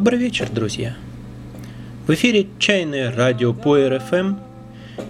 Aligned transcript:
Добрый 0.00 0.18
вечер, 0.18 0.48
друзья. 0.50 0.96
В 2.06 2.14
эфире 2.14 2.46
«Чайное 2.58 3.14
радио 3.14 3.52
по 3.52 3.76
РФМ» 3.76 4.36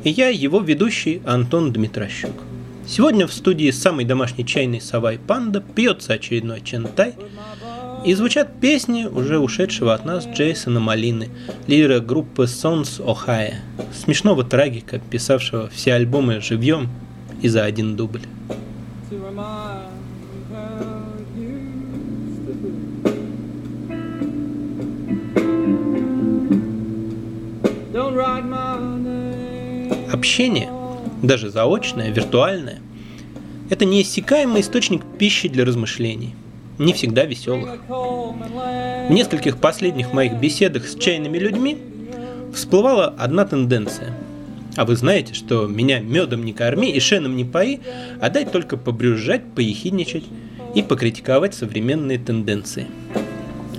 и 0.02 0.10
я, 0.10 0.30
его 0.30 0.58
ведущий 0.58 1.22
Антон 1.24 1.72
Дмитрощук. 1.72 2.32
Сегодня 2.88 3.28
в 3.28 3.32
студии 3.32 3.70
самый 3.70 4.04
домашний 4.04 4.44
чайный 4.44 4.80
сова 4.80 5.12
и 5.12 5.18
панда 5.18 5.60
пьется 5.60 6.14
очередной 6.14 6.60
чентай, 6.60 7.14
и 8.04 8.14
звучат 8.14 8.58
песни 8.60 9.04
уже 9.04 9.38
ушедшего 9.38 9.94
от 9.94 10.04
нас 10.04 10.26
Джейсона 10.26 10.80
Малины, 10.80 11.28
лидера 11.68 12.00
группы 12.00 12.46
Sons 12.46 12.98
Ohio, 12.98 13.54
смешного 13.94 14.42
трагика, 14.42 14.98
писавшего 14.98 15.68
все 15.68 15.94
альбомы 15.94 16.40
живьем 16.40 16.88
и 17.40 17.46
за 17.46 17.62
один 17.62 17.94
дубль. 17.94 18.22
Общение, 30.12 30.68
даже 31.22 31.50
заочное, 31.50 32.10
виртуальное, 32.10 32.80
это 33.70 33.84
неиссякаемый 33.84 34.62
источник 34.62 35.02
пищи 35.18 35.48
для 35.48 35.64
размышлений, 35.64 36.34
не 36.78 36.92
всегда 36.92 37.24
веселых. 37.24 37.78
В 37.88 39.10
нескольких 39.10 39.58
последних 39.58 40.12
моих 40.12 40.34
беседах 40.34 40.86
с 40.88 40.96
чайными 40.96 41.38
людьми 41.38 41.78
всплывала 42.52 43.14
одна 43.18 43.44
тенденция. 43.44 44.12
А 44.76 44.84
вы 44.84 44.96
знаете, 44.96 45.34
что 45.34 45.66
меня 45.66 46.00
медом 46.00 46.44
не 46.44 46.52
корми 46.52 46.90
и 46.90 47.00
шеном 47.00 47.36
не 47.36 47.44
пои, 47.44 47.80
а 48.20 48.30
дай 48.30 48.44
только 48.44 48.76
побрюзжать, 48.76 49.42
поехидничать 49.54 50.24
и 50.74 50.82
покритиковать 50.82 51.54
современные 51.54 52.18
тенденции. 52.18 52.86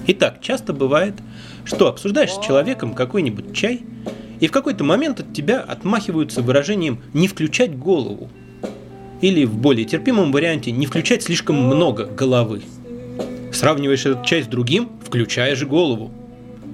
Итак, 0.07 0.39
часто 0.41 0.73
бывает, 0.73 1.15
что 1.65 1.87
обсуждаешь 1.87 2.33
с 2.33 2.39
человеком 2.39 2.93
какой-нибудь 2.93 3.53
чай, 3.53 3.81
и 4.39 4.47
в 4.47 4.51
какой-то 4.51 4.83
момент 4.83 5.19
от 5.19 5.33
тебя 5.33 5.59
отмахиваются 5.61 6.41
выражением 6.41 7.01
«не 7.13 7.27
включать 7.27 7.77
голову». 7.77 8.29
Или 9.21 9.45
в 9.45 9.55
более 9.55 9.85
терпимом 9.85 10.31
варианте 10.31 10.71
«не 10.71 10.87
включать 10.87 11.23
слишком 11.23 11.55
много 11.55 12.05
головы». 12.05 12.63
Сравниваешь 13.53 14.05
этот 14.05 14.25
чай 14.25 14.43
с 14.43 14.47
другим, 14.47 14.89
включаешь 15.05 15.63
голову. 15.63 16.11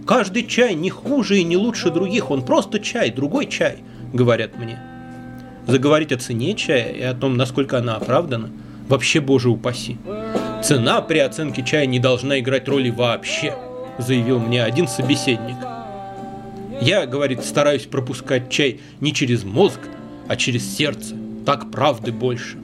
Каждый 0.05 0.45
чай 0.45 0.75
не 0.75 0.89
хуже 0.89 1.39
и 1.39 1.43
не 1.43 1.57
лучше 1.57 1.89
других, 1.89 2.31
он 2.31 2.43
просто 2.43 2.79
чай, 2.79 3.11
другой 3.11 3.47
чай, 3.47 3.79
говорят 4.13 4.57
мне. 4.57 4.79
Заговорить 5.65 6.13
о 6.13 6.17
цене 6.17 6.53
чая 6.53 6.93
и 6.93 7.01
о 7.01 7.13
том, 7.13 7.35
насколько 7.35 7.77
она 7.77 7.95
оправдана, 7.95 8.49
вообще 8.87 9.19
боже 9.19 9.49
упаси. 9.49 9.97
Цена 10.63 11.01
при 11.01 11.19
оценке 11.19 11.63
чая 11.63 11.85
не 11.85 11.99
должна 11.99 12.39
играть 12.39 12.69
роли 12.69 12.89
вообще, 12.89 13.53
заявил 13.97 14.39
мне 14.39 14.63
один 14.63 14.87
собеседник. 14.87 15.57
Я, 16.81 17.05
говорит, 17.05 17.43
стараюсь 17.43 17.85
пропускать 17.85 18.49
чай 18.49 18.79
не 19.01 19.13
через 19.13 19.43
мозг, 19.43 19.79
а 20.27 20.35
через 20.35 20.75
сердце. 20.75 21.15
Так 21.45 21.71
правды 21.71 22.11
больше. 22.11 22.57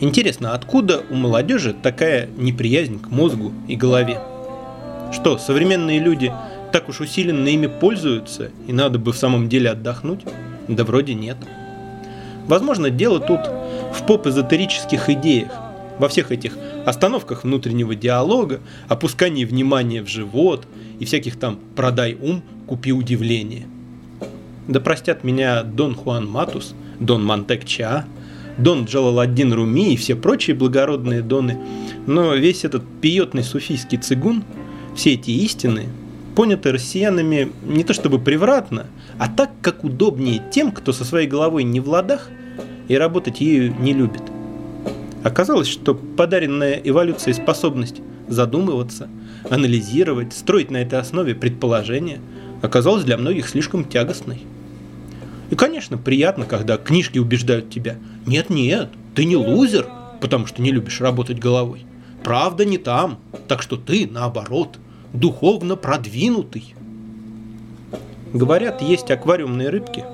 Интересно, 0.00 0.52
откуда 0.52 1.02
у 1.10 1.14
молодежи 1.14 1.74
такая 1.74 2.28
неприязнь 2.36 3.00
к 3.00 3.08
мозгу 3.08 3.52
и 3.66 3.76
голове? 3.76 4.20
Что, 5.12 5.38
современные 5.38 5.98
люди 5.98 6.32
так 6.72 6.88
уж 6.88 7.00
усиленно 7.00 7.48
ими 7.48 7.66
пользуются, 7.66 8.50
и 8.66 8.72
надо 8.72 8.98
бы 8.98 9.12
в 9.12 9.16
самом 9.16 9.48
деле 9.48 9.70
отдохнуть? 9.70 10.20
Да 10.68 10.84
вроде 10.84 11.14
нет. 11.14 11.36
Возможно, 12.46 12.90
дело 12.90 13.20
тут 13.20 13.40
в 13.94 14.04
поп-эзотерических 14.06 15.08
идеях, 15.10 15.50
во 15.98 16.08
всех 16.08 16.32
этих 16.32 16.56
остановках 16.84 17.44
внутреннего 17.44 17.94
диалога, 17.94 18.60
опускании 18.88 19.44
внимания 19.44 20.02
в 20.02 20.08
живот 20.08 20.66
и 20.98 21.04
всяких 21.04 21.38
там 21.38 21.58
«продай 21.74 22.14
ум, 22.14 22.42
купи 22.66 22.92
удивление». 22.92 23.66
Да 24.68 24.80
простят 24.80 25.22
меня 25.24 25.62
Дон 25.62 25.94
Хуан 25.94 26.28
Матус, 26.28 26.74
Дон 26.98 27.24
Монтек 27.24 27.64
Ча, 27.64 28.04
Дон 28.58 28.84
Джалаладдин 28.84 29.52
Руми 29.52 29.92
и 29.92 29.96
все 29.96 30.16
прочие 30.16 30.56
благородные 30.56 31.22
доны, 31.22 31.58
но 32.06 32.34
весь 32.34 32.64
этот 32.64 32.82
пиетный 33.00 33.44
суфийский 33.44 33.98
цигун, 33.98 34.44
все 34.94 35.14
эти 35.14 35.30
истины, 35.30 35.86
поняты 36.34 36.72
россиянами 36.72 37.52
не 37.64 37.84
то 37.84 37.94
чтобы 37.94 38.18
превратно, 38.18 38.86
а 39.18 39.28
так, 39.28 39.50
как 39.60 39.84
удобнее 39.84 40.42
тем, 40.52 40.72
кто 40.72 40.92
со 40.92 41.04
своей 41.04 41.28
головой 41.28 41.64
не 41.64 41.80
в 41.80 41.88
ладах 41.88 42.28
и 42.88 42.96
работать 42.96 43.40
ею 43.40 43.74
не 43.78 43.92
любит. 43.92 44.22
Оказалось, 45.26 45.66
что 45.66 45.96
подаренная 45.96 46.80
эволюцией 46.84 47.34
способность 47.34 47.96
задумываться, 48.28 49.08
анализировать, 49.50 50.32
строить 50.32 50.70
на 50.70 50.76
этой 50.76 51.00
основе 51.00 51.34
предположения 51.34 52.20
оказалась 52.62 53.02
для 53.02 53.16
многих 53.16 53.48
слишком 53.48 53.84
тягостной. 53.84 54.44
И, 55.50 55.56
конечно, 55.56 55.98
приятно, 55.98 56.44
когда 56.44 56.76
книжки 56.76 57.18
убеждают 57.18 57.70
тебя. 57.70 57.96
Нет-нет, 58.24 58.90
ты 59.16 59.24
не 59.24 59.34
лузер, 59.34 59.88
потому 60.20 60.46
что 60.46 60.62
не 60.62 60.70
любишь 60.70 61.00
работать 61.00 61.40
головой. 61.40 61.84
Правда 62.22 62.64
не 62.64 62.78
там, 62.78 63.18
так 63.48 63.62
что 63.62 63.76
ты, 63.76 64.08
наоборот, 64.08 64.78
духовно 65.12 65.74
продвинутый. 65.74 66.76
Говорят, 68.32 68.80
есть 68.80 69.10
аквариумные 69.10 69.70
рыбки, 69.70 70.04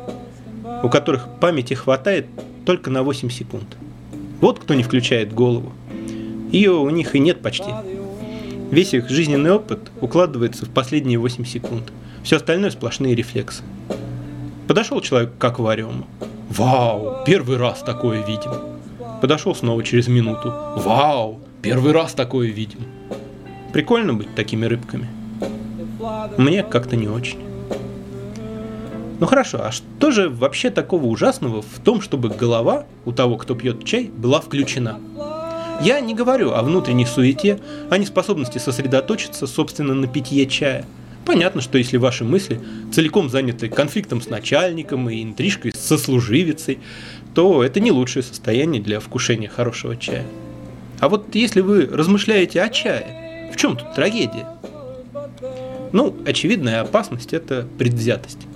у 0.82 0.88
которых 0.88 1.28
памяти 1.38 1.74
хватает 1.74 2.28
только 2.64 2.88
на 2.88 3.02
8 3.02 3.28
секунд. 3.28 3.76
Вот 4.42 4.58
кто 4.58 4.74
не 4.74 4.82
включает 4.82 5.32
голову. 5.32 5.72
Ее 6.50 6.72
у 6.72 6.90
них 6.90 7.14
и 7.14 7.20
нет 7.20 7.40
почти. 7.42 7.70
Весь 8.72 8.92
их 8.92 9.08
жизненный 9.08 9.52
опыт 9.52 9.92
укладывается 10.00 10.66
в 10.66 10.70
последние 10.70 11.18
8 11.18 11.44
секунд. 11.44 11.92
Все 12.24 12.36
остальное 12.36 12.70
сплошные 12.70 13.14
рефлексы. 13.14 13.62
Подошел 14.66 15.00
человек 15.00 15.38
к 15.38 15.44
аквариуму. 15.44 16.08
Вау, 16.50 17.24
первый 17.24 17.56
раз 17.56 17.84
такое 17.84 18.26
видим. 18.26 18.50
Подошел 19.20 19.54
снова 19.54 19.84
через 19.84 20.08
минуту. 20.08 20.52
Вау, 20.76 21.38
первый 21.62 21.92
раз 21.92 22.12
такое 22.12 22.48
видим. 22.48 22.80
Прикольно 23.72 24.12
быть 24.12 24.34
такими 24.34 24.66
рыбками. 24.66 25.08
Мне 26.36 26.64
как-то 26.64 26.96
не 26.96 27.06
очень. 27.06 27.38
Ну 29.22 29.28
хорошо, 29.28 29.60
а 29.62 29.70
что 29.70 30.10
же 30.10 30.28
вообще 30.28 30.68
такого 30.68 31.06
ужасного 31.06 31.62
в 31.62 31.78
том, 31.84 32.00
чтобы 32.00 32.28
голова 32.28 32.86
у 33.04 33.12
того, 33.12 33.36
кто 33.36 33.54
пьет 33.54 33.84
чай, 33.84 34.10
была 34.12 34.40
включена? 34.40 34.98
Я 35.80 36.00
не 36.00 36.12
говорю 36.12 36.50
о 36.50 36.62
внутренней 36.64 37.06
суете, 37.06 37.60
о 37.88 37.98
неспособности 37.98 38.58
сосредоточиться, 38.58 39.46
собственно, 39.46 39.94
на 39.94 40.08
питье 40.08 40.44
чая. 40.46 40.84
Понятно, 41.24 41.60
что 41.60 41.78
если 41.78 41.98
ваши 41.98 42.24
мысли 42.24 42.60
целиком 42.92 43.30
заняты 43.30 43.68
конфликтом 43.68 44.20
с 44.20 44.28
начальником 44.28 45.08
и 45.08 45.22
интрижкой 45.22 45.70
со 45.70 45.98
служивицей, 45.98 46.80
то 47.32 47.62
это 47.62 47.78
не 47.78 47.92
лучшее 47.92 48.24
состояние 48.24 48.82
для 48.82 48.98
вкушения 48.98 49.48
хорошего 49.48 49.96
чая. 49.96 50.26
А 50.98 51.08
вот 51.08 51.32
если 51.36 51.60
вы 51.60 51.86
размышляете 51.86 52.60
о 52.60 52.68
чае, 52.68 53.50
в 53.54 53.56
чем 53.56 53.76
тут 53.76 53.94
трагедия? 53.94 54.48
Ну, 55.92 56.12
очевидная 56.26 56.80
опасность– 56.80 57.32
это 57.32 57.68
предвзятость 57.78 58.48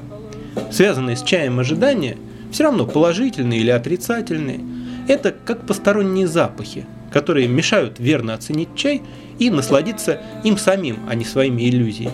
связанные 0.71 1.17
с 1.17 1.23
чаем 1.23 1.59
ожидания, 1.59 2.17
все 2.51 2.65
равно 2.65 2.87
положительные 2.87 3.61
или 3.61 3.71
отрицательные, 3.71 4.61
это 5.09 5.33
как 5.33 5.67
посторонние 5.67 6.27
запахи, 6.27 6.87
которые 7.13 7.49
мешают 7.49 7.99
верно 7.99 8.35
оценить 8.35 8.75
чай 8.75 9.03
и 9.39 9.51
насладиться 9.51 10.21
им 10.45 10.57
самим, 10.57 10.99
а 11.09 11.15
не 11.15 11.25
своими 11.25 11.69
иллюзиями. 11.69 12.13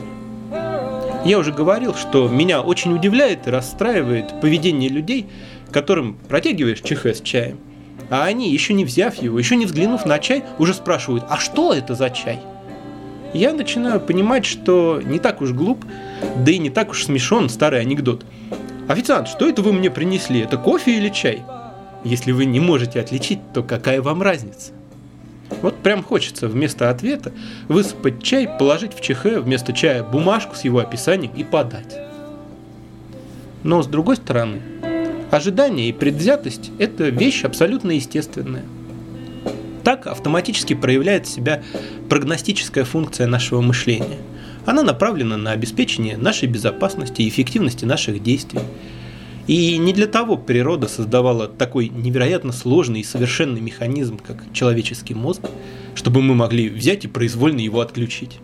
Я 1.25 1.39
уже 1.39 1.53
говорил, 1.53 1.94
что 1.94 2.29
меня 2.29 2.62
очень 2.62 2.94
удивляет 2.94 3.47
и 3.47 3.50
расстраивает 3.50 4.41
поведение 4.41 4.89
людей, 4.89 5.27
которым 5.71 6.19
протягиваешь 6.29 6.81
чехе 6.81 7.15
с 7.15 7.21
чаем, 7.21 7.59
а 8.11 8.25
они, 8.25 8.50
еще 8.50 8.75
не 8.75 8.85
взяв 8.85 9.15
его, 9.15 9.39
еще 9.39 9.56
не 9.56 9.67
взглянув 9.67 10.05
на 10.05 10.19
чай, 10.19 10.44
уже 10.59 10.75
спрашивают, 10.75 11.25
а 11.31 11.39
что 11.39 11.73
это 11.73 11.94
за 11.94 12.11
чай? 12.11 12.41
Я 13.33 13.53
начинаю 13.55 14.00
понимать, 14.00 14.44
что 14.44 15.00
не 15.03 15.19
так 15.19 15.41
уж 15.41 15.53
глуп 15.53 15.85
да 16.37 16.53
и 16.53 16.59
не 16.59 16.71
так 16.71 16.91
уж 16.91 17.05
смешон 17.05 17.49
старый 17.49 17.81
анекдот. 17.81 18.25
«Официант, 18.89 19.29
что 19.29 19.49
это 19.49 19.63
вы 19.63 19.73
мне 19.73 19.91
принесли? 19.91 20.41
Это 20.41 20.57
кофе 20.57 20.97
или 20.97 21.09
чай?» 21.09 21.43
Если 22.05 22.33
вы 22.33 22.47
не 22.47 22.59
можете 22.59 23.01
отличить, 23.01 23.39
то 23.55 23.63
какая 23.63 24.03
вам 24.03 24.23
разница? 24.23 24.73
Вот 25.61 25.77
прям 25.77 26.03
хочется 26.03 26.49
вместо 26.49 26.91
ответа 26.91 27.33
высыпать 27.69 28.23
чай, 28.23 28.49
положить 28.49 28.95
в 28.95 29.01
чехе 29.01 29.39
вместо 29.39 29.73
чая 29.73 30.03
бумажку 30.03 30.57
с 30.57 30.65
его 30.65 30.81
описанием 30.81 31.33
и 31.37 31.45
подать. 31.45 31.97
Но 33.63 33.83
с 33.83 33.87
другой 33.87 34.17
стороны, 34.17 34.61
ожидание 35.31 35.89
и 35.89 35.93
предвзятость– 35.93 36.73
это 36.79 37.05
вещь 37.05 37.45
абсолютно 37.45 37.93
естественная. 37.93 38.65
Так 39.85 40.07
автоматически 40.07 40.75
проявляет 40.75 41.29
себя 41.29 41.63
прогностическая 42.09 42.85
функция 42.85 43.27
нашего 43.29 43.61
мышления– 43.61 44.19
она 44.67 44.82
направлена 44.82 45.37
на 45.37 45.53
обеспечение 45.53 46.17
нашей 46.17 46.49
безопасности 46.49 47.23
и 47.23 47.29
эффективности 47.29 47.85
наших 47.85 48.23
действий. 48.23 48.61
И 49.47 49.76
не 49.76 49.93
для 49.93 50.06
того 50.06 50.37
природа 50.37 50.87
создавала 50.87 51.49
такой 51.49 51.88
невероятно 51.88 52.53
сложный 52.53 53.00
и 53.00 53.05
совершенный 53.05 53.61
механизм, 53.61 54.19
как 54.19 54.44
человеческий 54.53 55.14
мозг, 55.14 55.43
чтобы 55.97 56.23
мы 56.23 56.35
могли 56.35 56.69
взять 56.69 57.05
и 57.05 57.09
произвольно 57.09 57.61
его 57.61 57.81
отключить. 57.81 58.38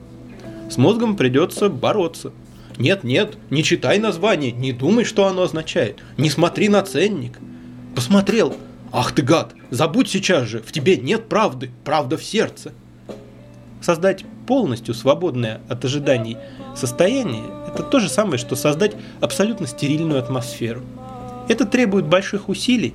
С 0.69 0.77
мозгом 0.77 1.17
придется 1.17 1.69
бороться. 1.69 2.33
Нет, 2.79 3.05
нет, 3.05 3.39
не 3.51 3.63
читай 3.63 3.99
название, 3.99 4.53
не 4.53 4.73
думай, 4.73 5.05
что 5.05 5.27
оно 5.27 5.43
означает, 5.43 6.01
не 6.17 6.31
смотри 6.31 6.69
на 6.69 6.83
ценник. 6.83 7.39
Посмотрел, 7.95 8.55
ах 8.93 9.13
ты 9.13 9.23
гад, 9.23 9.55
забудь 9.71 10.09
сейчас 10.09 10.47
же, 10.47 10.61
в 10.61 10.71
тебе 10.71 10.97
нет 10.97 11.29
правды, 11.29 11.71
правда 11.85 12.17
в 12.17 12.25
сердце. 12.25 12.73
Создать 13.81 14.25
полностью 14.49 14.95
свободное 14.95 15.61
от 15.69 15.85
ожиданий 15.85 16.39
состояние– 16.75 17.45
это 17.69 17.83
то 17.83 18.01
же 18.01 18.09
самое, 18.09 18.39
что 18.39 18.57
создать 18.57 18.93
абсолютно 19.21 19.67
стерильную 19.67 20.19
атмосферу. 20.19 20.81
Это 21.49 21.67
требует 21.67 22.07
больших 22.07 22.49
усилий, 22.49 22.95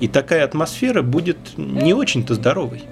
и 0.00 0.08
такая 0.08 0.44
атмосфера 0.44 1.02
будет 1.02 1.38
не 1.56 1.94
очень-то 1.94 2.34
здоровой. 2.34 2.82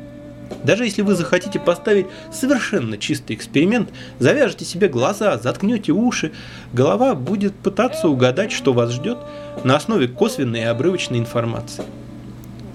Даже 0.63 0.85
если 0.85 1.03
вы 1.03 1.17
захотите 1.17 1.59
поставить 1.59 2.07
совершенно 2.33 2.97
чистый 2.97 3.35
эксперимент, 3.35 3.89
завяжете 4.21 4.65
себе 4.65 4.87
глаза, 4.87 5.37
заткнете 5.37 5.91
уши, 5.91 6.31
голова 6.73 7.17
будет 7.17 7.57
пытаться 7.57 8.09
угадать, 8.09 8.53
что 8.53 8.73
вас 8.73 8.93
ждет 8.93 9.19
на 9.65 9.75
основе 9.75 10.07
косвенной 10.07 10.61
и 10.61 10.65
обрывочной 10.65 11.19
информации. 11.19 11.83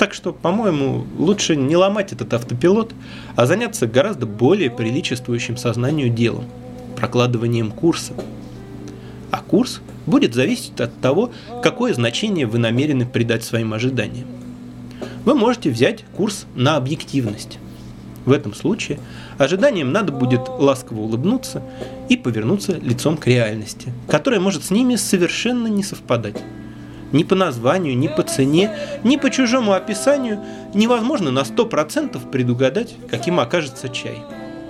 Так 0.01 0.15
что, 0.15 0.33
по-моему, 0.33 1.05
лучше 1.19 1.55
не 1.55 1.77
ломать 1.77 2.11
этот 2.11 2.33
автопилот, 2.33 2.91
а 3.35 3.45
заняться 3.45 3.85
гораздо 3.85 4.25
более 4.25 4.71
приличествующим 4.71 5.57
сознанию 5.57 6.09
делом– 6.09 6.45
прокладыванием 6.95 7.69
курса. 7.69 8.13
А 9.29 9.43
курс 9.43 9.79
будет 10.07 10.33
зависеть 10.33 10.81
от 10.81 10.99
того, 11.01 11.29
какое 11.61 11.93
значение 11.93 12.47
вы 12.47 12.57
намерены 12.57 13.05
придать 13.05 13.43
своим 13.43 13.75
ожиданиям. 13.75 14.25
Вы 15.23 15.35
можете 15.35 15.69
взять 15.69 16.03
курс 16.17 16.47
на 16.55 16.77
объективность. 16.77 17.59
В 18.25 18.31
этом 18.31 18.55
случае 18.55 18.99
ожиданиям 19.37 19.91
надо 19.91 20.11
будет 20.11 20.49
ласково 20.49 21.01
улыбнуться 21.01 21.61
и 22.09 22.17
повернуться 22.17 22.75
лицом 22.75 23.17
к 23.17 23.27
реальности, 23.27 23.93
которая 24.07 24.39
может 24.39 24.63
с 24.63 24.71
ними 24.71 24.95
совершенно 24.95 25.67
не 25.67 25.83
совпадать. 25.83 26.41
Ни 27.11 27.23
по 27.23 27.35
названию, 27.35 27.97
ни 27.97 28.07
по 28.07 28.23
цене, 28.23 28.71
ни 29.03 29.17
по 29.17 29.29
чужому 29.29 29.73
описанию 29.73 30.39
невозможно 30.73 31.31
на 31.31 31.39
100% 31.39 32.29
предугадать, 32.29 32.95
каким 33.09 33.39
окажется 33.39 33.89
чай. 33.89 34.23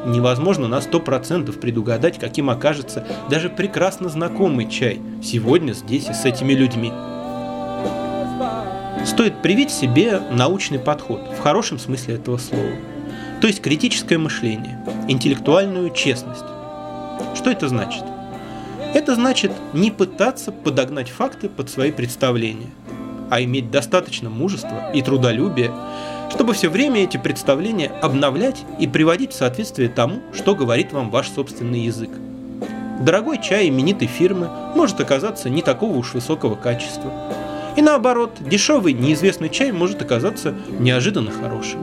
Невозможно 0.05 0.67
на 0.67 0.79
100% 0.79 1.51
предугадать, 1.59 2.17
каким 2.19 2.49
окажется 2.49 3.05
даже 3.29 3.49
прекрасно 3.49 4.09
знакомый 4.09 4.67
чай 4.69 4.99
сегодня 5.23 5.73
здесь 5.73 6.09
и 6.09 6.13
с 6.13 6.25
этими 6.25 6.53
людьми. 6.53 6.91
Стоит 9.05 9.41
привить 9.41 9.71
себе 9.71 10.19
научный 10.31 10.79
подход, 10.79 11.21
в 11.37 11.41
хорошем 11.41 11.77
смысле 11.77 12.15
этого 12.15 12.37
слова. 12.37 12.71
То 13.41 13.47
есть 13.47 13.61
критическое 13.61 14.17
мышление, 14.17 14.83
интеллектуальную 15.07 15.91
честность. 15.91 16.45
Что 17.35 17.51
это 17.51 17.67
значит? 17.67 18.03
Это 18.93 19.15
значит 19.15 19.51
не 19.73 19.89
пытаться 19.89 20.51
подогнать 20.51 21.09
факты 21.09 21.47
под 21.47 21.69
свои 21.69 21.91
представления, 21.91 22.69
а 23.29 23.41
иметь 23.41 23.71
достаточно 23.71 24.29
мужества 24.29 24.91
и 24.93 25.01
трудолюбия, 25.01 25.71
чтобы 26.29 26.53
все 26.53 26.67
время 26.67 27.03
эти 27.03 27.15
представления 27.15 27.87
обновлять 28.01 28.63
и 28.79 28.87
приводить 28.87 29.31
в 29.31 29.35
соответствие 29.35 29.87
тому, 29.87 30.21
что 30.33 30.55
говорит 30.55 30.91
вам 30.91 31.09
ваш 31.09 31.29
собственный 31.29 31.81
язык. 31.81 32.09
Дорогой 32.99 33.41
чай 33.41 33.69
именитой 33.69 34.09
фирмы 34.09 34.49
может 34.75 34.99
оказаться 34.99 35.49
не 35.49 35.61
такого 35.61 35.95
уж 35.95 36.13
высокого 36.13 36.55
качества. 36.55 37.11
И 37.77 37.81
наоборот, 37.81 38.37
дешевый 38.41 38.91
неизвестный 38.91 39.49
чай 39.49 39.71
может 39.71 40.01
оказаться 40.01 40.53
неожиданно 40.79 41.31
хорошим. 41.31 41.79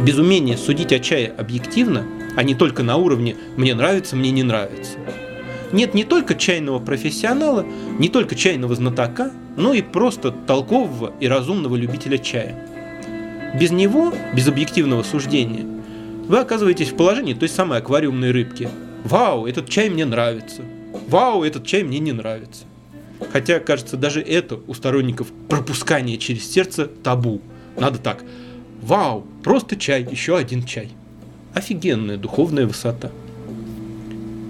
Без 0.00 0.18
судить 0.58 0.92
о 0.92 0.98
чае 0.98 1.32
объективно 1.38 2.04
а 2.36 2.42
не 2.42 2.54
только 2.54 2.82
на 2.82 2.96
уровне 2.96 3.36
«мне 3.56 3.74
нравится, 3.74 4.16
мне 4.16 4.30
не 4.30 4.42
нравится». 4.42 4.98
Нет 5.72 5.92
не 5.94 6.04
только 6.04 6.36
чайного 6.36 6.78
профессионала, 6.78 7.66
не 7.98 8.08
только 8.08 8.36
чайного 8.36 8.74
знатока, 8.76 9.32
но 9.56 9.74
и 9.74 9.82
просто 9.82 10.30
толкового 10.30 11.12
и 11.18 11.26
разумного 11.26 11.74
любителя 11.74 12.18
чая. 12.18 12.54
Без 13.58 13.70
него, 13.72 14.12
без 14.34 14.46
объективного 14.46 15.02
суждения, 15.02 15.66
вы 16.28 16.38
оказываетесь 16.38 16.90
в 16.90 16.96
положении 16.96 17.34
той 17.34 17.48
самой 17.48 17.78
аквариумной 17.78 18.30
рыбки. 18.30 18.68
Вау, 19.04 19.46
этот 19.46 19.68
чай 19.68 19.90
мне 19.90 20.04
нравится. 20.04 20.62
Вау, 21.08 21.42
этот 21.42 21.66
чай 21.66 21.82
мне 21.82 21.98
не 21.98 22.12
нравится. 22.12 22.64
Хотя, 23.32 23.58
кажется, 23.58 23.96
даже 23.96 24.20
это 24.20 24.60
у 24.66 24.74
сторонников 24.74 25.28
пропускания 25.48 26.18
через 26.18 26.50
сердце 26.50 26.86
табу. 26.86 27.40
Надо 27.76 27.98
так. 27.98 28.22
Вау, 28.80 29.26
просто 29.42 29.76
чай, 29.76 30.06
еще 30.08 30.36
один 30.36 30.64
чай 30.64 30.90
офигенная 31.54 32.16
духовная 32.16 32.66
высота. 32.66 33.10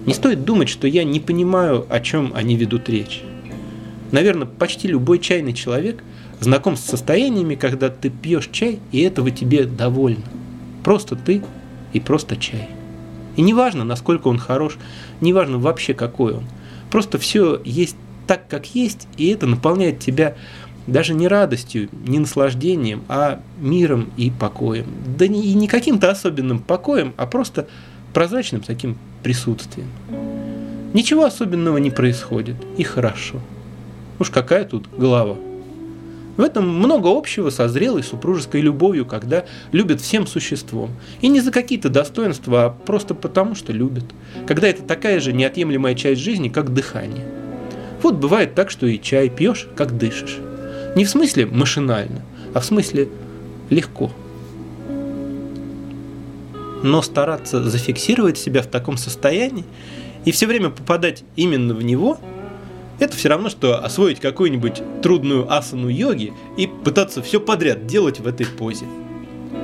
Не 0.06 0.15
стоит 0.15 0.45
думать, 0.45 0.69
что 0.69 0.87
я 0.87 1.05
не 1.05 1.21
понимаю, 1.21 1.87
о 1.89 2.01
чем 2.01 2.33
они 2.35 2.56
ведут 2.56 2.89
речь. 2.89 3.23
Наверное, 4.12 4.47
почти 4.47 4.89
любой 4.89 5.19
чайный 5.19 5.53
человек 5.53 6.03
знаком 6.41 6.77
с 6.77 6.81
состояниями, 6.81 7.55
когда 7.55 7.89
ты 7.89 8.11
пьешь 8.11 8.49
чай, 8.53 8.81
и 8.93 9.01
этого 9.01 9.31
тебе 9.31 9.65
довольно. 9.65 10.25
Просто 10.83 11.17
ты 11.17 11.43
и 11.93 12.01
просто 12.01 12.37
чай. 12.37 12.69
И 13.37 13.43
неважно, 13.43 13.85
насколько 13.85 14.29
он 14.29 14.39
хорош, 14.39 14.77
неважно 15.21 15.59
вообще 15.59 15.95
какой 15.95 16.35
он. 16.35 16.45
Просто 16.91 17.19
все 17.19 17.61
есть 17.65 17.97
так, 18.27 18.47
как 18.49 18.75
есть, 18.75 19.09
и 19.17 19.29
это 19.29 19.47
наполняет 19.47 19.99
тебя 19.99 20.37
даже 20.86 21.14
не 21.14 21.28
радостью, 21.28 21.88
не 22.06 22.19
наслаждением, 22.19 23.04
а 23.08 23.40
миром 23.60 24.10
и 24.16 24.31
покоем. 24.31 24.86
Да 25.16 25.26
не, 25.26 25.46
и 25.46 25.54
не 25.54 25.69
каким-то 25.69 26.10
особенным 26.10 26.58
покоем, 26.58 27.14
а 27.16 27.26
просто 27.26 27.66
прозрачным 28.12 28.60
таким 28.60 28.96
присутствием. 29.22 29.88
Ничего 30.92 31.25
особенного 31.25 31.78
не 31.78 31.90
происходит, 31.90 32.56
и 32.76 32.82
хорошо. 32.84 33.40
Уж 34.19 34.31
какая 34.31 34.64
тут 34.64 34.86
голова. 34.96 35.36
В 36.36 36.41
этом 36.41 36.69
много 36.69 37.08
общего 37.08 37.50
со 37.50 37.69
зрелой 37.69 38.03
супружеской 38.03 38.60
любовью, 38.60 39.06
когда 39.06 39.44
любят 39.72 40.00
всем 40.00 40.26
существом. 40.26 40.91
И 41.20 41.29
не 41.29 41.41
за 41.41 41.53
какие-то 41.53 41.88
достоинства, 41.88 42.64
а 42.64 42.70
просто 42.70 43.14
потому, 43.14 43.55
что 43.55 43.72
любят. 43.72 44.05
Когда 44.46 44.69
это 44.69 44.82
такая 44.82 45.20
же 45.20 45.32
неотъемлемая 45.32 45.94
часть 45.94 46.20
жизни, 46.20 46.48
как 46.48 46.74
дыхание. 46.74 47.24
Вот 48.03 48.17
бывает 48.17 48.55
так, 48.55 48.70
что 48.70 48.86
и 48.86 49.00
чай 49.00 49.29
пьешь, 49.31 49.69
как 49.76 49.96
дышишь. 49.96 50.38
Не 50.96 51.05
в 51.05 51.10
смысле 51.10 51.46
машинально, 51.46 52.22
а 52.53 52.60
в 52.60 52.65
смысле 52.65 53.08
легко. 53.69 54.13
Но 56.82 57.03
стараться 57.03 57.63
зафиксировать 57.65 58.39
себя 58.39 58.63
в 58.63 58.67
таком 58.67 58.96
состоянии 58.96 59.65
и 60.24 60.31
все 60.31 60.46
время 60.46 60.70
попадать 60.70 61.24
именно 61.34 61.74
в 61.74 61.82
него, 61.82 62.19
это 63.01 63.17
все 63.17 63.29
равно, 63.29 63.48
что 63.48 63.84
освоить 63.84 64.20
какую-нибудь 64.20 64.82
трудную 65.03 65.53
асану 65.53 65.89
йоги 65.89 66.32
и 66.56 66.67
пытаться 66.67 67.22
все 67.22 67.41
подряд 67.41 67.86
делать 67.86 68.20
в 68.20 68.27
этой 68.27 68.46
позе. 68.46 68.86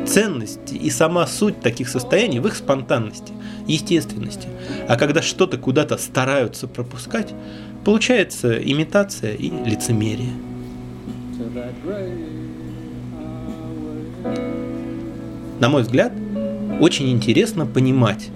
Ценность 0.06 0.72
и 0.72 0.90
сама 0.90 1.26
суть 1.26 1.60
таких 1.60 1.88
состояний 1.88 2.40
в 2.40 2.46
их 2.46 2.56
спонтанности, 2.56 3.32
естественности. 3.66 4.48
А 4.88 4.96
когда 4.96 5.22
что-то 5.22 5.58
куда-то 5.58 5.96
стараются 5.98 6.66
пропускать, 6.66 7.32
получается 7.84 8.58
имитация 8.60 9.34
и 9.34 9.50
лицемерие. 9.50 10.49
На 15.60 15.68
мой 15.68 15.82
взгляд, 15.82 16.12
очень 16.80 17.10
интересно 17.10 17.66
понимать, 17.66 18.30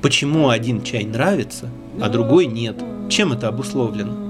почему 0.00 0.48
один 0.48 0.82
чай 0.82 1.04
нравится, 1.04 1.68
а 2.00 2.08
другой 2.08 2.46
нет. 2.46 2.76
Чем 3.08 3.32
это 3.32 3.48
обусловлено? 3.48 4.28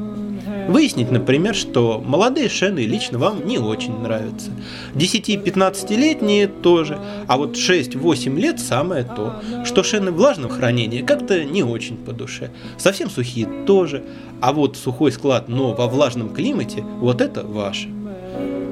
Выяснить, 0.69 1.11
например, 1.11 1.55
что 1.55 2.03
молодые 2.05 2.51
шены 2.51 2.81
лично 2.81 3.19
вам 3.19 3.47
не 3.47 3.59
очень 3.59 3.99
нравятся. 4.01 4.51
10-15-летние 4.95 6.47
тоже, 6.47 6.99
а 7.27 7.39
вот 7.39 7.57
6-8 7.57 8.39
лет 8.39 8.61
самое 8.61 9.05
то. 9.05 9.41
Что 9.65 9.83
шены 9.83 10.11
влажного 10.11 10.53
хранения 10.53 11.05
как-то 11.05 11.43
не 11.43 11.63
очень 11.63 11.97
по 11.97 12.13
душе. 12.13 12.51
Совсем 12.77 13.09
сухие 13.09 13.47
тоже, 13.67 14.05
а 14.43 14.53
вот 14.53 14.77
сухой 14.77 15.11
склад, 15.11 15.49
но 15.49 15.73
во 15.73 15.87
влажном 15.87 16.35
климате, 16.35 16.83
вот 17.01 17.23
это 17.23 17.45
ваше. 17.45 17.89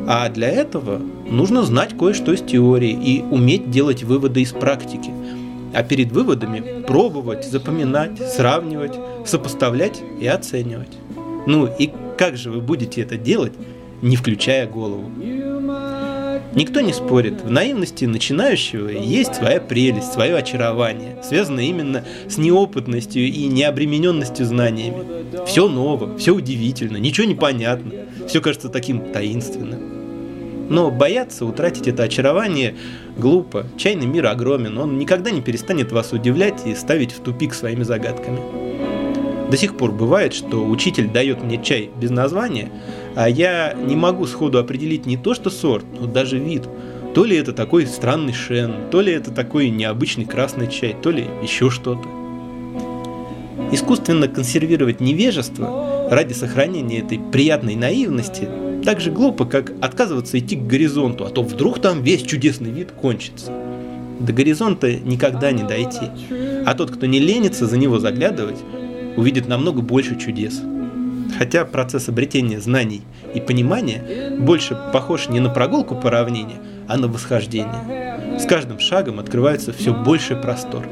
А 0.09 0.29
для 0.29 0.49
этого 0.49 1.01
нужно 1.29 1.63
знать 1.63 1.97
кое-что 1.99 2.33
из 2.33 2.41
теории 2.41 2.93
и 2.93 3.23
уметь 3.23 3.71
делать 3.71 4.05
выводы 4.05 4.43
из 4.43 4.53
практики. 4.53 5.11
А 5.75 5.83
перед 5.83 6.13
выводами 6.13 6.83
пробовать, 6.87 7.45
запоминать, 7.45 8.19
сравнивать, 8.19 8.95
сопоставлять 9.25 10.01
и 10.21 10.27
оценивать. 10.27 10.97
Ну 11.47 11.67
и 11.67 11.91
как 12.17 12.37
же 12.37 12.53
вы 12.53 12.61
будете 12.61 13.03
это 13.03 13.17
делать, 13.17 13.53
не 14.01 14.17
включая 14.17 14.69
голову? 14.69 15.11
Никто 16.57 16.81
не 16.81 16.95
спорит, 16.95 17.43
в 17.43 17.51
наивности 17.51 18.07
начинающего 18.07 18.89
есть 18.89 19.35
своя 19.35 19.61
прелесть, 19.61 20.15
свое 20.15 20.37
очарование, 20.37 21.19
связанное 21.23 21.65
именно 21.65 22.03
с 22.29 22.39
неопытностью 22.39 23.25
и 23.25 23.47
необремененностью 23.47 24.47
знаниями. 24.47 25.05
Все 25.47 25.69
ново, 25.69 26.17
все 26.17 26.35
удивительно, 26.35 26.97
ничего 26.97 27.27
не 27.27 27.35
понятно, 27.35 27.93
все 28.27 28.41
кажется 28.41 28.71
таким 28.71 29.13
таинственным. 29.13 30.71
Но 30.71 30.91
бояться 30.91 31.45
утратить 31.45 31.89
это 31.89 32.05
очарование 32.05 32.75
глупо. 33.19 33.67
Чайный 33.77 34.07
мир 34.07 34.25
огромен, 34.25 34.79
он 34.79 34.97
никогда 34.97 35.31
не 35.31 35.43
перестанет 35.43 35.93
вас 35.93 36.15
удивлять 36.15 36.67
и 36.67 36.75
ставить 36.75 37.13
в 37.13 37.21
тупик 37.21 37.53
своими 37.53 37.83
загадками. 37.83 38.41
До 39.51 39.57
сих 39.59 39.77
пор 39.77 39.93
бывает, 39.93 40.35
что 40.35 40.67
учитель 40.67 41.09
дает 41.09 41.45
мне 41.45 41.63
чай 41.63 41.91
без 42.01 42.11
названия, 42.11 42.71
а 43.17 43.31
я 43.31 43.73
не 43.73 43.97
могу 43.97 44.27
сходу 44.27 44.59
определить 44.59 45.07
не 45.07 45.17
то 45.17 45.35
что 45.35 45.49
сорт, 45.49 45.87
но 45.99 46.07
даже 46.07 46.39
вид. 46.39 46.69
То 47.15 47.25
ли 47.25 47.35
это 47.35 47.55
такой 47.55 47.87
странный 47.87 48.35
шен, 48.35 48.75
то 48.91 49.01
ли 49.01 49.11
это 49.11 49.31
такой 49.31 49.71
необычный 49.71 50.27
красный 50.27 50.71
чай, 50.71 50.95
то 51.03 51.11
ли 51.11 51.25
еще 51.43 51.71
что-то. 51.71 52.07
Искусственно 53.73 54.29
консервировать 54.29 55.01
невежество 55.01 56.09
ради 56.11 56.35
сохранения 56.35 56.99
этой 56.99 57.19
приятной 57.19 57.75
наивности 57.75 58.49
так 58.85 59.01
же 59.01 59.11
глупо, 59.11 59.47
как 59.47 59.73
отказываться 59.81 60.39
идти 60.39 60.55
к 60.55 60.67
горизонту, 60.67 61.25
а 61.25 61.31
то 61.31 61.43
вдруг 61.43 61.81
там 61.81 62.03
весь 62.03 62.23
чудесный 62.23 62.71
вид 62.71 62.93
кончится. 62.93 63.51
До 64.21 64.35
горизонта 64.35 64.95
никогда 64.95 65.53
не 65.53 65.63
дойти, 65.63 66.11
а 66.67 66.75
тот, 66.75 66.91
кто 66.91 67.07
не 67.07 67.19
ленится 67.19 67.67
за 67.67 67.79
него 67.79 67.99
заглядывать, 67.99 68.59
увидит 69.17 69.49
намного 69.49 69.81
больше 69.81 70.19
чудес. 70.21 70.61
Хотя 71.39 71.65
процесс 71.65 72.09
обретения 72.09 72.61
знаний 72.61 73.03
и 73.35 73.41
понимания 73.41 74.37
больше 74.39 74.79
похож 74.93 75.29
не 75.29 75.41
на 75.41 75.51
прогулку 75.51 75.95
по 75.95 76.11
равнине, 76.11 76.57
а 76.89 76.97
на 76.97 77.09
восхождение. 77.09 78.39
С 78.39 78.47
каждым 78.47 78.79
шагом 78.79 79.19
открывается 79.19 79.73
все 79.73 79.95
больше 79.95 80.37
простор. 80.37 80.87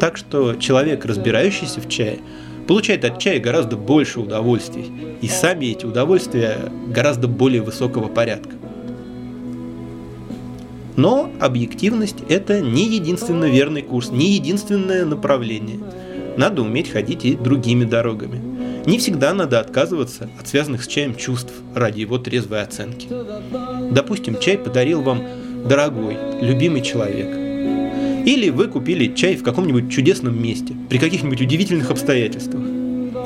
Так 0.00 0.16
что 0.16 0.54
человек, 0.54 1.04
разбирающийся 1.04 1.80
в 1.80 1.88
чае, 1.88 2.18
получает 2.66 3.04
от 3.04 3.18
чая 3.18 3.40
гораздо 3.40 3.76
больше 3.76 4.20
удовольствий, 4.20 4.90
и 5.20 5.28
сами 5.28 5.66
эти 5.66 5.86
удовольствия 5.86 6.70
гораздо 6.88 7.28
более 7.28 7.62
высокого 7.62 8.08
порядка. 8.08 8.56
Но 10.96 11.30
объективность– 11.40 12.18
это 12.28 12.60
не 12.60 12.84
единственно 12.84 13.44
верный 13.44 13.82
курс, 13.82 14.10
не 14.10 14.32
единственное 14.32 15.04
направление– 15.04 15.78
надо 16.38 16.62
уметь 16.62 16.88
ходить 16.88 17.24
и 17.24 17.34
другими 17.34 17.84
дорогами. 17.84 18.40
Не 18.86 18.98
всегда 18.98 19.34
надо 19.34 19.60
отказываться 19.60 20.28
от 20.38 20.48
связанных 20.48 20.84
с 20.84 20.86
чаем 20.86 21.14
чувств 21.14 21.52
ради 21.74 22.00
его 22.00 22.18
трезвой 22.18 22.62
оценки. 22.62 23.08
Допустим, 23.90 24.38
чай 24.38 24.58
подарил 24.58 25.02
вам 25.02 25.22
дорогой, 25.68 26.16
любимый 26.40 26.82
человек. 26.82 27.28
Или 28.26 28.50
вы 28.50 28.68
купили 28.68 29.14
чай 29.14 29.36
в 29.36 29.42
каком-нибудь 29.42 29.90
чудесном 29.90 30.40
месте, 30.40 30.74
при 30.88 30.98
каких-нибудь 30.98 31.40
удивительных 31.40 31.90
обстоятельствах. 31.90 32.62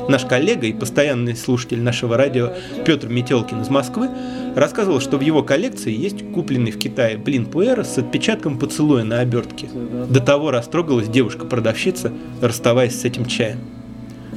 Наш 0.09 0.25
коллега 0.25 0.67
и 0.67 0.73
постоянный 0.73 1.37
слушатель 1.37 1.81
нашего 1.81 2.17
радио 2.17 2.53
Петр 2.85 3.09
Метелкин 3.09 3.63
из 3.63 3.69
Москвы 3.69 4.09
рассказывал, 4.57 5.01
что 5.01 5.17
в 5.17 5.21
его 5.21 5.43
коллекции 5.43 5.97
есть 5.97 6.25
купленный 6.33 6.71
в 6.71 6.79
Китае 6.79 7.17
блин 7.17 7.47
пуэра 7.47 7.85
с 7.85 7.99
отпечатком 7.99 8.59
поцелуя 8.59 9.05
на 9.05 9.21
обертке. 9.21 9.69
До 10.09 10.21
того 10.21 10.51
растрогалась 10.51 11.09
девушка-продавщица, 11.09 12.13
расставаясь 12.41 13.01
с 13.01 13.05
этим 13.05 13.27
чаем. 13.27 13.59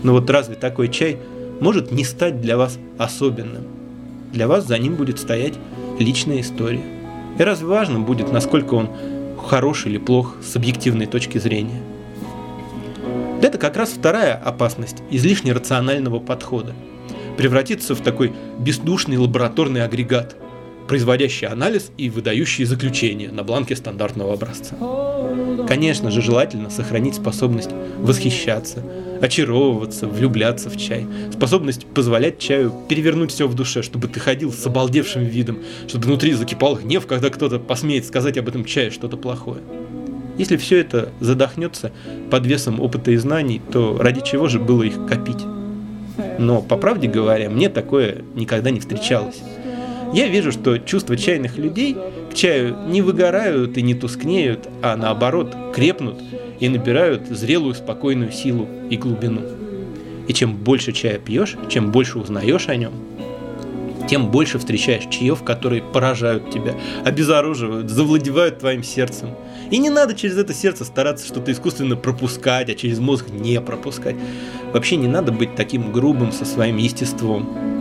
Но 0.03 0.13
вот 0.13 0.29
разве 0.29 0.55
такой 0.55 0.89
чай 0.89 1.17
может 1.59 1.91
не 1.91 2.03
стать 2.03 2.41
для 2.41 2.57
вас 2.57 2.77
особенным? 2.97 3.63
Для 4.31 4.47
вас 4.47 4.67
за 4.67 4.77
ним 4.77 4.95
будет 4.95 5.19
стоять 5.19 5.53
личная 5.99 6.41
история. 6.41 6.83
И 7.37 7.43
разве 7.43 7.67
важно 7.67 7.99
будет, 7.99 8.31
насколько 8.31 8.73
он 8.73 8.89
хорош 9.41 9.85
или 9.85 9.97
плох 9.97 10.35
с 10.43 10.55
объективной 10.55 11.05
точки 11.05 11.37
зрения? 11.37 11.81
Это 13.41 13.57
как 13.57 13.77
раз 13.77 13.89
вторая 13.89 14.33
опасность 14.33 14.97
излишне 15.11 15.53
рационального 15.53 16.19
подхода. 16.19 16.73
Превратиться 17.37 17.93
в 17.93 18.01
такой 18.01 18.33
бездушный 18.59 19.17
лабораторный 19.17 19.83
агрегат, 19.83 20.35
производящий 20.87 21.47
анализ 21.47 21.91
и 21.97 22.09
выдающий 22.09 22.65
заключение 22.65 23.31
на 23.31 23.43
бланке 23.43 23.75
стандартного 23.75 24.33
образца. 24.33 24.75
Конечно 25.67 26.11
же, 26.11 26.21
желательно 26.21 26.69
сохранить 26.69 27.15
способность 27.15 27.71
восхищаться, 27.97 28.83
очаровываться, 29.21 30.07
влюбляться 30.07 30.69
в 30.69 30.77
чай, 30.77 31.05
способность 31.31 31.85
позволять 31.87 32.39
чаю 32.39 32.73
перевернуть 32.87 33.31
все 33.31 33.47
в 33.47 33.55
душе, 33.55 33.81
чтобы 33.81 34.07
ты 34.07 34.19
ходил 34.19 34.53
с 34.53 34.65
обалдевшим 34.65 35.23
видом, 35.23 35.59
чтобы 35.87 36.05
внутри 36.05 36.33
закипал 36.33 36.75
гнев, 36.75 37.07
когда 37.07 37.29
кто-то 37.29 37.59
посмеет 37.59 38.05
сказать 38.05 38.37
об 38.37 38.47
этом 38.47 38.65
чае 38.65 38.91
что-то 38.91 39.17
плохое. 39.17 39.61
Если 40.37 40.57
все 40.57 40.79
это 40.79 41.09
задохнется 41.19 41.91
под 42.29 42.45
весом 42.45 42.81
опыта 42.81 43.11
и 43.11 43.17
знаний, 43.17 43.61
то 43.71 43.97
ради 43.97 44.21
чего 44.21 44.47
же 44.47 44.59
было 44.59 44.83
их 44.83 45.05
копить? 45.07 45.43
Но, 46.37 46.61
по 46.61 46.77
правде 46.77 47.07
говоря, 47.07 47.49
мне 47.49 47.69
такое 47.69 48.23
никогда 48.35 48.69
не 48.69 48.79
встречалось. 48.79 49.41
Я 50.15 50.29
вижу, 50.29 50.53
что 50.53 50.77
чувства 50.77 51.17
чайных 51.17 51.57
людей 51.57 51.97
к 52.31 52.33
чаю 52.33 52.77
не 52.87 53.01
выгорают 53.01 53.77
и 53.77 53.81
не 53.81 53.95
тускнеют, 53.95 54.65
а 54.81 54.95
наоборот 54.95 55.53
крепнут 55.75 56.21
и 56.61 56.69
набирают 56.69 57.27
зрелую 57.27 57.75
спокойную 57.75 58.31
силу 58.31 58.65
и 58.89 58.95
глубину. 58.95 59.41
И 60.29 60.33
чем 60.33 60.55
больше 60.55 60.93
чая 60.93 61.19
пьешь, 61.19 61.57
чем 61.67 61.91
больше 61.91 62.17
узнаешь 62.17 62.69
о 62.69 62.77
нем, 62.77 62.93
тем 64.09 64.31
больше 64.31 64.57
встречаешь 64.57 65.03
чаев, 65.09 65.43
которые 65.43 65.83
поражают 65.83 66.49
тебя, 66.49 66.75
обезоруживают, 67.03 67.89
завладевают 67.89 68.59
твоим 68.59 68.83
сердцем. 68.83 69.31
И 69.69 69.77
не 69.79 69.89
надо 69.89 70.13
через 70.13 70.37
это 70.37 70.53
сердце 70.53 70.85
стараться 70.85 71.27
что-то 71.27 71.51
искусственно 71.51 71.97
пропускать, 71.97 72.69
а 72.69 72.75
через 72.75 72.99
мозг 72.99 73.25
не 73.31 73.59
пропускать. 73.59 74.15
Вообще 74.71 74.95
не 74.95 75.07
надо 75.07 75.33
быть 75.33 75.55
таким 75.55 75.91
грубым 75.91 76.31
со 76.31 76.45
своим 76.45 76.77
естеством. 76.77 77.74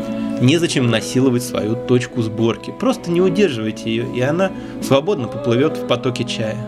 Незачем 0.45 0.91
насиловать 0.91 1.43
свою 1.43 1.75
точку 1.75 2.21
сборки. 2.21 2.71
Просто 2.79 3.11
не 3.11 3.23
удерживайте 3.23 3.89
ее, 3.89 4.07
и 4.15 4.21
она 4.21 4.53
свободно 4.83 5.27
поплывет 5.27 5.79
в 5.79 5.87
потоке 5.87 6.25
чая. 6.25 6.59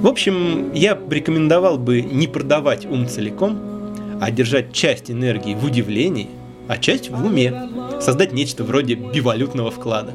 В 0.00 0.08
общем, 0.08 0.72
я 0.74 0.98
рекомендовал 1.08 1.78
бы 1.78 2.02
не 2.02 2.26
продавать 2.26 2.84
ум 2.84 3.06
целиком, 3.06 3.56
а 4.20 4.32
держать 4.32 4.72
часть 4.72 5.12
энергии 5.12 5.54
в 5.54 5.64
удивлении, 5.64 6.28
а 6.66 6.76
часть 6.76 7.08
в 7.08 7.24
уме. 7.24 7.54
Создать 8.00 8.32
нечто 8.32 8.64
вроде 8.64 8.96
бивалютного 8.96 9.70
вклада. 9.70 10.12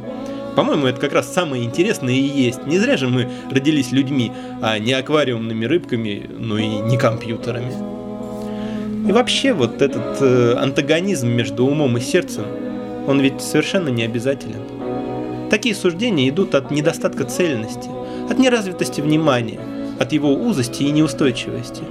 По-моему, 0.57 0.87
это 0.87 0.99
как 0.99 1.13
раз 1.13 1.33
самое 1.33 1.63
интересное 1.63 2.15
и 2.15 2.19
есть. 2.21 2.67
Не 2.67 2.79
зря 2.79 2.97
же 2.97 3.07
мы 3.07 3.29
родились 3.49 3.93
людьми, 3.93 4.33
а 4.61 4.77
не 4.77 4.91
аквариумными 4.91 5.63
рыбками, 5.63 6.29
ну 6.37 6.57
и 6.57 6.67
не 6.67 6.97
компьютерами. 6.97 7.71
И 9.07 9.11
вообще 9.13 9.53
вот 9.53 9.81
этот 9.81 10.21
э, 10.21 10.55
антагонизм 10.57 11.29
между 11.29 11.65
умом 11.65 11.95
и 11.97 12.01
сердцем, 12.01 12.43
он 13.07 13.21
ведь 13.21 13.41
совершенно 13.41 13.87
не 13.87 14.03
обязателен. 14.03 14.61
Такие 15.49 15.73
суждения 15.75 16.27
идут 16.27 16.55
от 16.55 16.71
недостатка 16.71 17.23
цельности, 17.23 17.89
от 18.29 18.37
неразвитости 18.37 18.99
внимания, 18.99 19.61
от 19.97 20.11
его 20.11 20.33
узости 20.33 20.83
и 20.83 20.91
неустойчивости. 20.91 21.83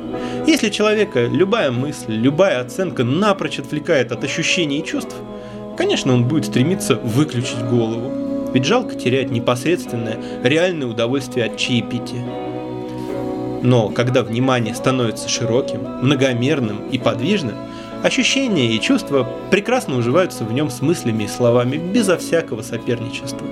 Если 0.47 0.69
человека 0.69 1.25
любая 1.25 1.71
мысль, 1.71 2.13
любая 2.13 2.61
оценка 2.61 3.03
напрочь 3.03 3.61
отвлекает 3.61 4.13
от 4.13 4.23
ощущений 4.23 4.81
и 4.81 4.85
чувств, 4.85 5.17
конечно, 5.79 6.13
он 6.13 6.29
будет 6.29 6.45
стремиться 6.45 6.97
выключить 6.97 7.65
голову. 7.71 8.53
Ведь 8.53 8.67
жалко 8.67 8.95
терять 8.95 9.31
непосредственное, 9.31 10.19
реальное 10.43 10.87
удовольствие 10.87 11.47
от 11.47 11.57
чаепития. 11.57 12.23
Но 13.67 13.89
когда 13.89 14.23
внимание 14.23 14.77
становится 14.77 15.29
широким, 15.29 15.81
многомерным 16.01 16.89
и 16.91 16.99
подвижным, 16.99 17.57
ощущения 18.05 18.73
и 18.73 18.81
чувства 18.81 19.29
прекрасно 19.51 19.97
уживаются 19.97 20.45
в 20.45 20.53
нем 20.53 20.71
с 20.71 20.83
мыслями 20.83 21.25
и 21.25 21.29
словами, 21.29 21.77
безо 21.77 22.17
всякого 22.17 22.63
соперничества. 22.63 23.45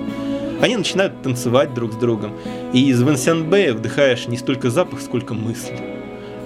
Они 0.61 0.77
начинают 0.77 1.21
танцевать 1.21 1.73
друг 1.73 1.91
с 1.91 1.95
другом, 1.97 2.31
и 2.71 2.87
из 2.87 3.03
Вансянбэя 3.03 3.73
вдыхаешь 3.73 4.27
не 4.27 4.37
столько 4.37 4.69
запах, 4.69 5.01
сколько 5.01 5.33
мысли. 5.33 5.77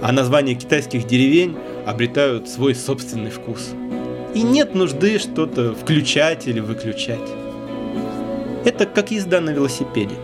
А 0.01 0.11
названия 0.11 0.55
китайских 0.55 1.05
деревень 1.05 1.55
обретают 1.85 2.49
свой 2.49 2.73
собственный 2.73 3.29
вкус. 3.29 3.69
И 4.33 4.41
нет 4.41 4.73
нужды 4.73 5.19
что-то 5.19 5.75
включать 5.75 6.47
или 6.47 6.59
выключать. 6.59 7.29
Это 8.65 8.87
как 8.87 9.11
езда 9.11 9.41
на 9.41 9.51
велосипеде. 9.51 10.15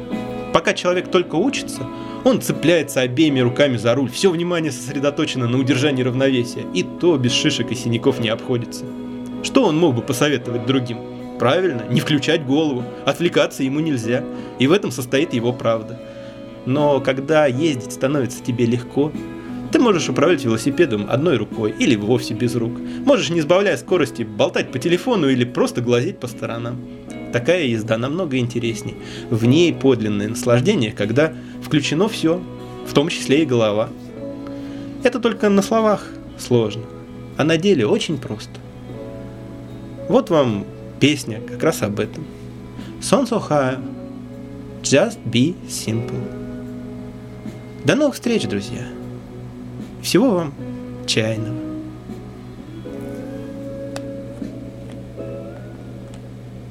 Пока 0.65 0.74
человек 0.75 1.12
только 1.12 1.36
учится, 1.36 1.84
он 2.24 2.41
цепляется 2.41 3.01
обеими 3.01 3.39
руками 3.39 3.77
за 3.77 3.93
руль, 3.93 4.10
все 4.10 4.31
внимание 4.31 4.72
сосредоточено 4.72 5.48
на 5.48 5.60
удержании 5.60 6.01
равновесия, 6.01 6.65
и 6.74 6.81
то 6.81 7.17
без 7.17 7.34
шишек 7.34 7.69
и 7.69 7.75
синяков 7.75 8.19
не 8.19 8.29
обходится. 8.29 8.84
Что 9.43 9.65
он 9.65 9.77
мог 9.77 9.93
бы 9.93 10.01
посоветовать 10.01 10.65
другим? 10.65 10.98
Правильно, 11.38 11.84
не 11.88 12.00
включать 12.01 12.48
голову, 12.48 12.84
отвлекаться 13.05 13.62
ему 13.62 13.79
нельзя, 13.79 14.24
и 14.57 14.65
в 14.65 14.72
этом 14.72 14.89
состоит 14.89 15.36
его 15.36 15.53
правда. 15.53 16.00
Но 16.65 17.00
когда 17.00 17.45
ездить 17.45 17.93
становится 17.93 18.43
тебе 18.43 18.65
легко, 18.65 19.12
ты 19.72 19.77
можешь 19.77 20.10
управлять 20.10 20.43
велосипедом 20.43 21.05
одной 21.07 21.38
рукой 21.38 21.75
или 21.77 21.95
вовсе 21.95 22.34
без 22.34 22.55
рук. 22.55 22.72
Можешь, 23.05 23.29
не 23.29 23.41
сбавляя 23.41 23.77
скорости, 23.77 24.24
болтать 24.24 24.72
по 24.72 24.79
телефону 24.79 25.29
или 25.29 25.43
просто 25.43 25.81
глазеть 25.81 26.17
по 26.17 26.25
сторонам. 26.25 26.81
Такая 27.36 27.65
езда 27.65 27.98
намного 27.98 28.38
интереснее. 28.38 28.96
В 29.30 29.44
ней 29.44 29.74
подлинное 29.74 30.30
наслаждение, 30.30 30.94
когда 30.94 31.34
включено 31.62 32.08
все, 32.08 32.42
в 32.88 32.94
том 32.94 33.10
числе 33.10 33.44
и 33.44 33.46
голова. 33.46 33.89
Это 35.04 35.20
только 35.20 35.50
на 35.50 35.62
словах 35.62 36.08
сложно, 36.38 36.84
а 37.36 37.44
на 37.44 37.58
деле 37.58 37.86
очень 37.86 38.18
просто. 38.20 38.62
Вот 40.08 40.30
вам 40.30 40.63
песня 41.01 41.42
как 41.42 41.62
раз 41.62 41.82
об 41.82 42.00
этом. 42.00 42.25
Sons 43.01 43.32
of 43.32 43.50
High. 43.50 43.84
Just 44.82 45.18
be 45.25 45.56
simple. 45.68 46.24
До 47.84 47.96
новых 47.96 48.15
встреч, 48.15 48.44
друзья. 48.48 48.88
Всего 50.01 50.30
вам 50.30 50.54
чайного. 51.06 51.64